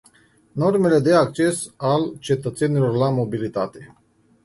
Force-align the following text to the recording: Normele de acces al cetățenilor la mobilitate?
Normele 0.63 0.99
de 0.99 1.13
acces 1.15 1.71
al 1.77 2.15
cetățenilor 2.19 2.95
la 2.95 3.09
mobilitate? 3.09 3.95